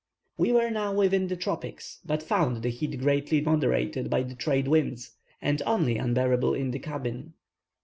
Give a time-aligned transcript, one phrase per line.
[0.35, 4.67] We were now within the tropics, but found the heat greatly moderated by the trade
[4.67, 4.97] wind,
[5.39, 7.35] and only unbearable in the cabin.